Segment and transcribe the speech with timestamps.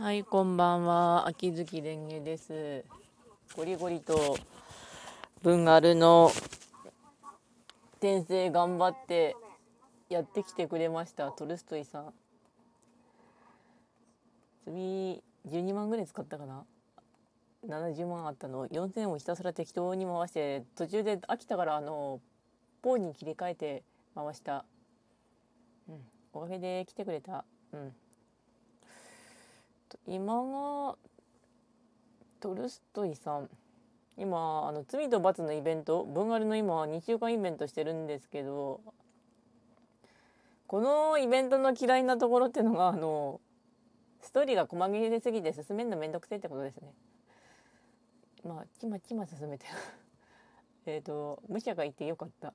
[0.00, 1.28] はい、こんばんは。
[1.28, 2.82] 秋月蓮華です。
[3.54, 4.38] ゴリゴリと
[5.42, 6.32] 文丸の
[7.98, 9.36] 転生頑張って
[10.08, 11.30] やってきてくれました。
[11.30, 12.14] トルストイさん。
[14.64, 16.64] 次、12万ぐらい使ったかな
[17.68, 18.66] ?70 万あったの。
[18.68, 22.22] 4000をひたすら適当に回して、途中で飽きたから、あの、
[22.80, 23.84] ポーに切り替えて
[24.14, 24.64] 回した。
[25.86, 26.00] うん。
[26.32, 27.44] おかげで来てくれた。
[27.72, 27.92] うん。
[30.06, 30.96] 今が
[32.40, 33.48] トルストイさん。
[34.16, 38.80] 今あの罪と罰のイベント文丸の今2週間イベントしてるんですけど
[40.66, 43.40] このイベントの嫌いなところっていうのがあの
[44.20, 46.92] ストーリーが細切れすぎて進めるのめんどくせえってことですね。
[48.44, 49.66] まあちまちま進めて
[50.86, 52.54] えっと武者がいてよかった。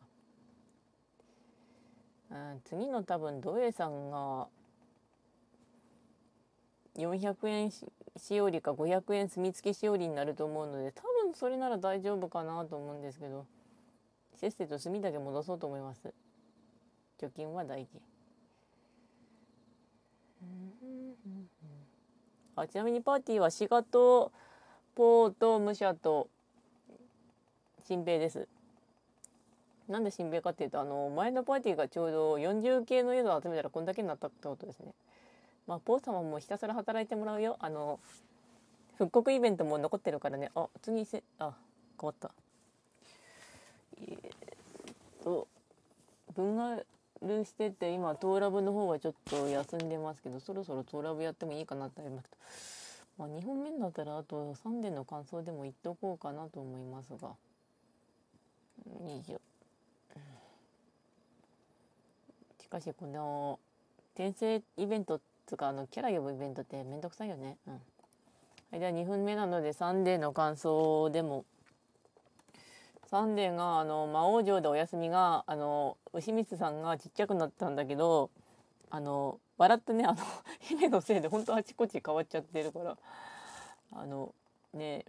[2.30, 4.48] うん次の多分土井さんが
[6.98, 13.46] 400円しおりか500円墨付きしおりになると思うので多分それなら大丈夫かなと思うんですけど
[14.36, 16.14] せっせと墨だけ戻そうと思います。
[17.20, 18.00] 貯金は大事。
[22.56, 24.32] あちなみにパーティーはシガと
[24.96, 26.28] ポーとムシャと
[27.84, 28.48] 新平です。
[29.88, 34.94] なんで新平かっていうとあの前のパーティーがちょうど40系の宿を集めたらこんだけになったってことですね。
[35.68, 37.58] まあ、ポー様もひたすら働いてもらうよ。
[37.60, 38.00] あの、
[38.98, 40.50] 復刻イベントも残ってるからね。
[40.56, 41.54] あ、次せ、あ、
[42.00, 42.32] 変わった。
[44.02, 44.22] えー、っ
[45.24, 45.48] と、
[46.36, 46.80] 分が
[47.22, 52.42] るしてて、今、トーラブの方はちょっと休んでますけど、そろそろトーラブやってもいいかなって思いますけど、
[53.18, 57.36] まあ、2本目になったら、あと3点の感想でも言っておこうかなと思いますが。
[59.06, 59.42] 以上。
[62.62, 63.60] しかし、この、
[64.14, 67.58] 転生イベントつかあのキャラ呼ぶイベントってめんどくさいよね。
[67.68, 67.74] うん。
[67.74, 67.80] は
[68.74, 71.46] い、では2分目なのでサンデーの感想でも。
[73.10, 78.30] サンデーがあの魔王城でお休みがあの牛光さんがちっちゃくなったんだけど
[78.90, 80.18] あの笑ってねあの
[80.60, 82.98] 姫のせいで本当あちこち変わっちゃってるから
[83.94, 84.36] あの
[84.74, 85.06] ね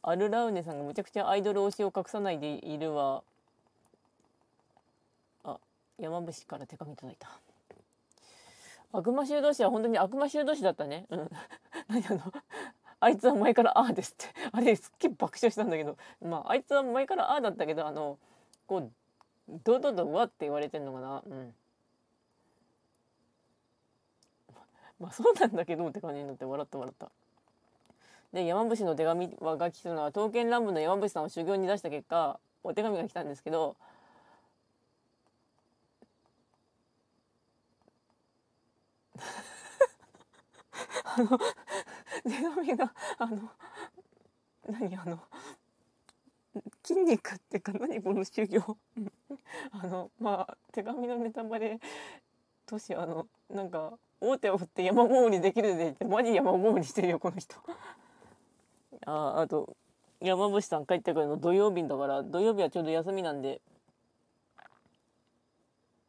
[0.00, 3.22] アルラウネさんがむちゃくちゃアイドル推しを隠さないでいるわ
[5.44, 5.58] あ
[5.98, 7.28] 山伏から手紙届いた。
[8.92, 11.06] 悪魔修道士は本当に悪魔修道士だったね。
[11.10, 11.30] うん。
[11.88, 12.32] 何あの、
[13.00, 14.26] あいつは前からああですって。
[14.52, 18.18] あれすっげえ爆笑したんだけど、まああいつは前からああだったけど、あの、
[18.66, 18.90] こう、
[19.64, 21.22] 堂々とわって言われてんのかな。
[21.26, 21.54] うん。
[24.98, 27.10] まあそうなんだけどって感じになって笑った笑った。
[28.32, 33.76] で、山伏の手紙が来たのは、刀剣乱舞の山伏さんを修行に出した結果、お手紙が来たんですけど、
[41.20, 41.38] あの
[42.24, 43.50] 手紙があの
[44.68, 45.18] 何あの
[46.82, 48.60] 筋肉っていうか何この修行？
[49.72, 51.78] あのまあ手紙のネタバレ
[52.66, 57.56] としあのなんか大手を振って山ごもりできるでってマジ山ごもりしてるよこの人。
[59.06, 59.76] ああと
[60.20, 63.60] 山伏さん帰ってくるの土曜日だから土曜日はちょうど休みなんで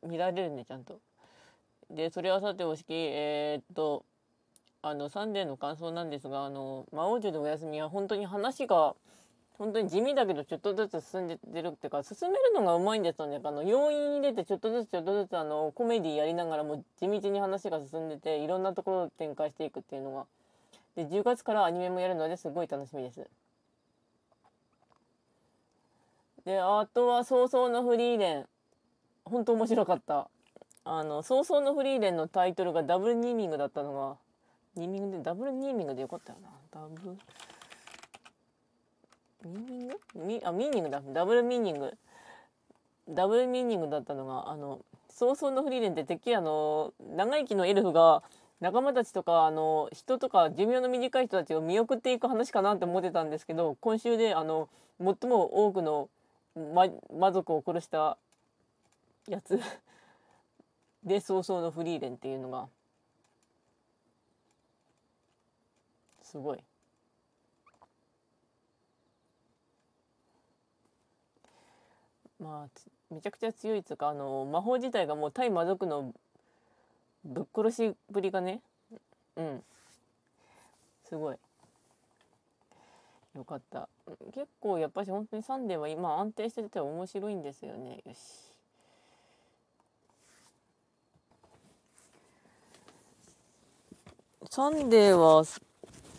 [0.03, 0.99] 見られるねちゃんと。
[1.89, 4.05] でそれはさておしきえー、っと
[4.83, 8.95] あのサンデーの感想なんですがあの魔王女でお休みは本当に話が
[9.59, 13.39] 本当に地味だけどちょっとずつ進んでるっていうか進めるのがうまいんですよね。
[13.43, 20.25] あの要因入れてちょっとずつちょっとずつあのコメディやりながらも地道に話が進んでていろんなところを展開していくっていうのが。
[20.95, 23.27] で10月からアニメもやるのですごい楽しみです。
[26.43, 28.47] であとは早々のフリーレン。
[29.25, 30.27] 本当面白かった。
[30.83, 34.17] あの早々のフリーレンのタイトルがダブルニーミングだったのが
[34.75, 36.49] ニーミングでダブルニーミングでよかったよな。
[36.71, 37.17] ダブル。
[39.43, 39.99] ミーニング？
[40.15, 41.01] ミあミーニングだ。
[41.13, 41.97] ダブルミーニング。
[43.09, 48.23] ダブルミーニングだったのがあの早々のフリーレンっててっきりあの長生きのエルフが
[48.61, 54.69] 仲間たちとかあの人とか寿命の短い人たちを見送っていく話かなって思ってたんですけど今週であの
[54.99, 56.09] 最も多くの、
[56.55, 58.17] ま、魔族を殺した
[59.27, 59.59] やつ。
[61.03, 62.67] で早々のフリーレンっていうのが。
[66.31, 66.59] すごい。
[72.39, 76.13] まあめちゃくちゃ強いっつうかあの魔法自体がもう対魔族の
[77.25, 78.61] ぶっ殺しぶりがね。
[79.35, 79.63] うん。
[81.03, 81.37] すごい。
[83.35, 83.89] よかった。
[84.33, 88.01] 結構やっぱし本当にサンデーは今安定してて面白いんですよね。
[88.05, 88.17] よし。
[94.49, 95.43] サンデーは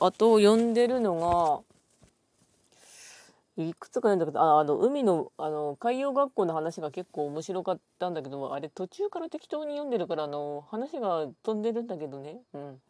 [0.05, 1.65] あと読んでるの
[3.57, 12.39] がいくつか読んだけどああの海のあの海洋学校の話が結構面白かったんだけどあれ途中から適当に読んでるからあの話が飛んでるんだけどね。
[12.53, 12.81] うん。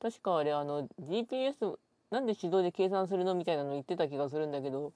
[0.00, 1.76] 確かあれあの GPS
[2.10, 4.92] なんで手動で計算するのみたいなの言ってた気がするんだけど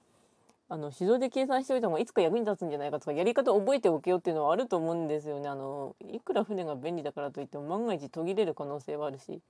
[0.67, 5.47] あの手動で計算しておいた方がいつか役に立つんじゃないかとかやり方を覚えておけよっていうのはあると思うんですよね。
[5.47, 9.41] あのいくら船が便利だからといっても万が一途切れる可能性はあるし。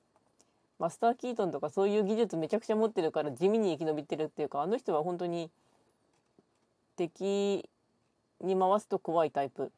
[0.80, 5.50] マスター・キートンとかそういう技術めちゃくちゃ持ってるから地味に生き延びてるっていうかあの人は本当に
[6.98, 7.70] 敵
[8.42, 9.72] に回すと怖いタイプ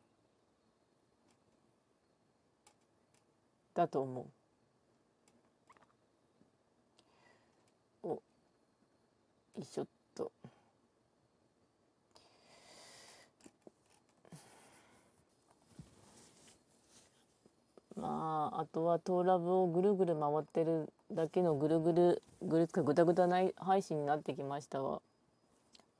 [3.73, 4.25] だと思う。
[8.03, 8.21] およ
[9.59, 10.31] いしょっと。
[17.99, 25.01] まああとはトーラブをぐるぐる回ってるだけのぐるぐるぐるぐだぐだな配信になってきましたが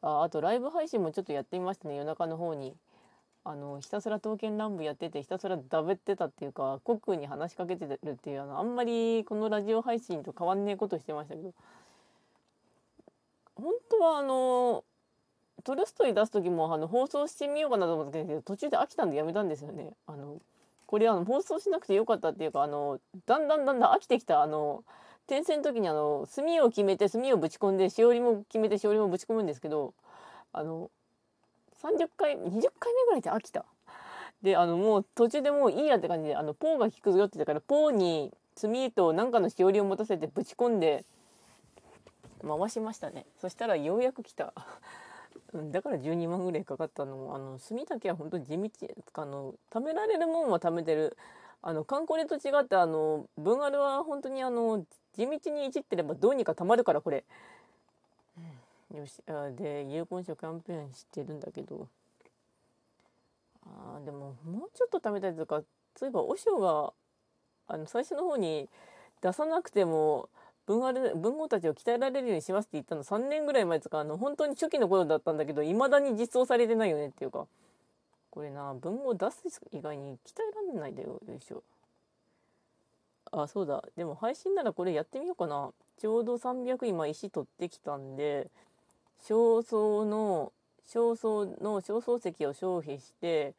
[0.01, 2.75] ああとライブ配信もちょっとやってみましたね夜中の方に。
[3.49, 11.53] あのひたすら刀剣乱舞やっててひたすらだべってたっていうかコックに話しかけてるっていうあのあんまりこのラジオ配信と変わんねえことしてましたけど。
[13.55, 14.83] 本当はあの
[15.63, 19.94] トルストイ出す時もあの放送してみようかなと思ったけど途中で飽きたんでやめたんですよね。
[20.07, 20.41] あの
[20.87, 24.41] これあの放送しなくてよかったっていうかあのだんだんだんだん飽きてきた。
[24.41, 24.83] あの
[25.27, 29.93] 転生の時にあの炭を決めて炭をぶち込んでしおりも決めてしおりもぶち込むんですけど
[30.53, 30.89] あの
[31.83, 32.39] 30回20
[32.79, 33.65] 回目ぐらいで飽きた。
[34.41, 41.03] であのもう途中でもういいやって感じであのポーが効くぞって言ったからポーに炭と何かのしおりを持たせてぶち込んで
[42.47, 43.25] 回しましたね。
[43.41, 44.53] そしたらようやく来た。
[45.53, 51.17] だから12万ぐらいかかったのもあの炭だけは本当に地道あの貯められるもんは貯めてる。
[51.63, 57.25] あの観光でと違ってあの分あるは本当にあの地道にいじってればどうにか貯まるからこれ、
[58.91, 61.88] うん、よしあで有効書キャンペーンしてるんだけど。
[63.65, 65.61] あでももうちょっと貯めたりとか
[65.95, 66.94] そういえば和尚が
[67.67, 68.69] あの最初の方に
[69.21, 70.29] 出さなくても
[70.67, 77.47] 文ある文豪たちを鍛えられるようにしますって言ったの3年ぐらい前とかあの本当に初期の頃だったんだけどいまだに実装されてないよねっていうか。
[78.37, 81.63] これな文豪出す以外に鍛えられないだよよいしょ。
[83.31, 83.83] あそうだ。
[83.95, 85.71] でも配信ならこれやってみようかな。
[85.97, 88.51] ちょうど300今石取ってきたんで
[89.23, 90.51] 焦燥の
[90.87, 93.55] 焦燥の焦燥石を消費して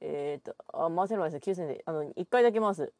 [0.00, 2.92] えっ、とあ回せる回せる9000であの1回だけ回す。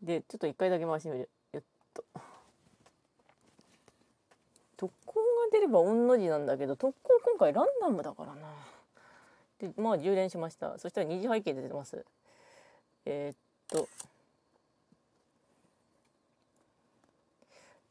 [0.00, 1.28] でちょっと1回だけ回してみる。
[1.94, 2.04] と
[4.76, 8.40] 特攻が出れば御の字なんだけど特攻今回ランダムだからな。
[9.60, 10.78] でまあ充電しました。
[10.78, 12.04] そしたら二次背景出てます。
[13.04, 13.36] えー、っ
[13.68, 13.88] と。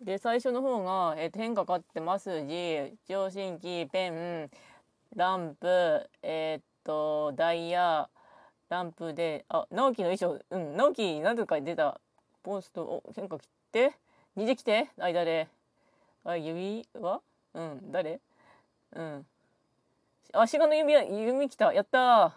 [0.01, 4.49] で最初の方が、えー、変化かってます字聴診器ペン
[5.15, 8.09] ランプえー、っとダイヤ
[8.69, 12.01] ランプであ直樹の衣装うん直樹何とか出た
[12.43, 13.93] ポストお変化切って
[14.37, 14.89] ？2で来て？
[14.97, 15.47] 間で
[16.23, 17.21] あ指は？
[17.53, 17.91] うん。
[17.91, 18.19] 誰
[18.95, 19.25] うん。
[20.33, 21.73] あしがの指は指来た。
[21.73, 22.33] やった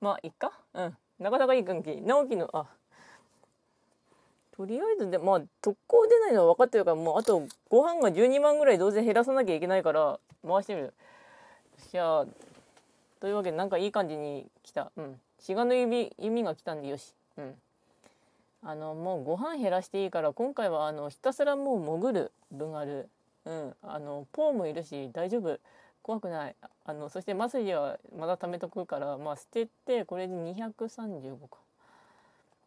[0.00, 0.52] まあいっか？
[0.74, 0.96] うん。
[1.18, 2.66] なかなかいい関係直樹のあ。
[4.56, 10.94] とりあえずでまあ特攻出ないのは分かってるからもうあとご飯が12万ぐらいどうせ減らさなきゃいけないから回してみる。
[11.90, 12.26] じゃあ
[13.20, 14.90] というわけでなんかいい感じに来た。
[14.96, 15.20] うん。
[15.40, 17.14] しがの指弓が来たんでよし。
[17.36, 17.54] うん。
[18.64, 23.08] あのもうご飯減らしていいから今回はあのひたすらもう潜る分ある。
[23.44, 23.74] うん。
[23.82, 25.58] あのポーもいるし大丈夫。
[26.02, 26.56] 怖くない。
[26.86, 31.58] あのそしてマスジはまだ貯めとくからまあ捨ててこれで235か。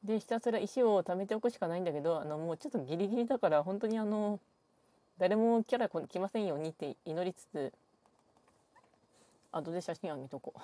[0.04, 4.40] でひたすら石を貯めておくしかないんだけどあのもうちょっとギリギリだから本当にあの
[5.18, 7.74] 誰もキャラ来ませんようにって祈りつつ
[9.52, 10.60] 後で写真あげとこう。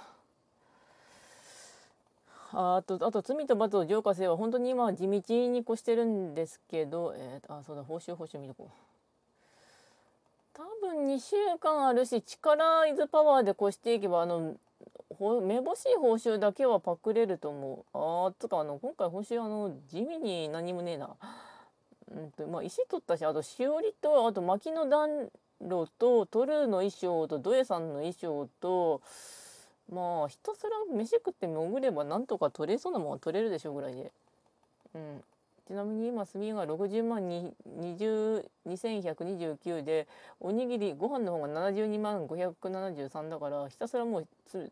[2.53, 8.83] あとあと罪と罰を浄化せは本当に今は地道に越してるんですけど、えー、あそうだ報酬報酬見とこう。
[10.53, 14.55] 多分2週間あるし力イズパワーで越していけばあの
[15.41, 17.98] めぼしい報酬だけはパクれると思う。
[17.98, 21.10] あーつかあの今回報酬あの地味に何もねえな。
[22.12, 25.29] うんとまあ石取ったしあとしおりとあと薪の暖
[25.62, 29.01] 炉とトルーの衣装とドエさんの衣装と
[29.92, 34.12] まあひたすら飯食って潜ればなんとか取れそうなもんは取れるでしょうぐらいで。
[34.96, 35.24] うん、
[35.68, 40.08] ちなみに今炭が60万2129で
[40.40, 44.70] おにぎりご飯の方が72万573だからひたすらもう炭を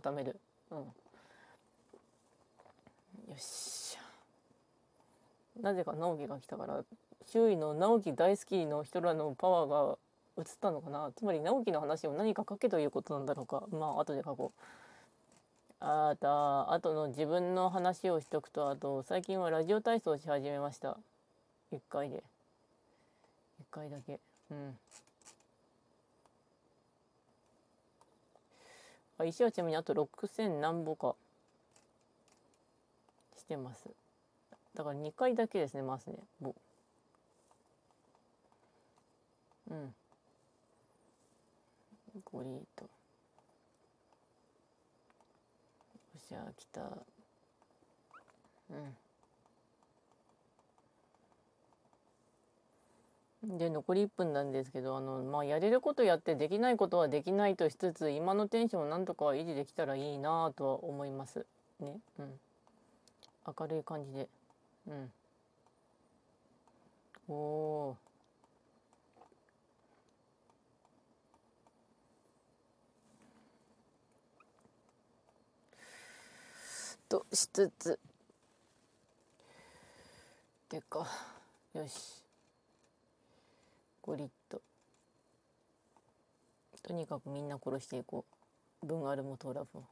[0.00, 0.40] 貯める。
[0.70, 0.86] うん、よ
[3.34, 4.00] っしゃ
[5.62, 6.82] なぜか直樹が来たから
[7.26, 9.98] 周囲の直樹大好きの人らのパワーが
[10.38, 11.10] 映ったのかな？
[11.16, 13.64] つまり直樹の話を何か書けということなんだろうか？
[13.70, 14.60] まあ後で書こう。
[15.80, 20.96] あとあとの自分の話をしとくとあと最近はラジオ体操し始めました。
[21.72, 22.16] 1回で。
[22.16, 22.20] 1
[23.70, 24.18] 回だけ。
[24.50, 24.78] うん。
[29.18, 31.14] あ石はちなみにあと6000何歩か。
[33.36, 33.84] してます。
[34.74, 36.14] だから2回だけですねますね。
[36.40, 36.54] ぼ。
[39.70, 39.94] うん。
[42.24, 42.84] ゴリと。
[42.84, 42.90] よ
[46.16, 46.80] っしゃ来た。
[48.70, 48.96] うん。
[53.58, 61.46] で残り1分なんですけどあの、まあ、やれることやってできないことはできないとしつつ今のテンションをなんとか維持できたらいいなとは思います。
[61.78, 61.98] ね。
[62.18, 62.40] うん。
[63.46, 64.28] 明るい感じで。
[64.88, 65.12] うん。
[67.28, 67.96] おお
[77.08, 77.98] としつつ。
[80.68, 81.06] でか
[81.74, 82.22] よし。
[84.02, 84.60] ゴリッと。
[86.82, 88.24] とにかくみんな殺していこ
[88.82, 88.86] う。
[88.86, 89.82] 文あるもトラブを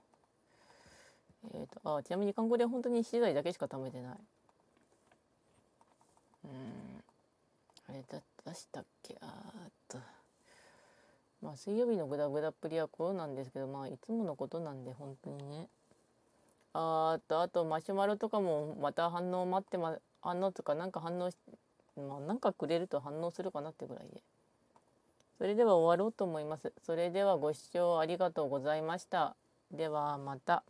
[1.53, 4.17] えっ、ー、とあちなみに観光では本当に資材だけしか貯めてない。
[6.45, 6.51] うん。
[7.89, 9.17] あれだ出したっけ？
[9.21, 9.99] あっと。
[11.43, 15.69] まあ水曜日のグダグダっぷりはこうなんですけどまあいつものことなんで本当にね。
[16.79, 21.37] あとあとマシュマロとかもまた反応待ってま反応とかなんか反応し
[21.97, 24.23] まあなんかくれると反応するかなってぐらいで。
[25.39, 26.73] それでは終わろうと思います。
[26.85, 29.37] それではご視聴ありがとうございました。
[29.71, 30.63] ではまた。